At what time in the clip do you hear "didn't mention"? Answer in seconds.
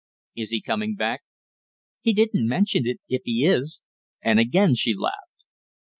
2.11-2.87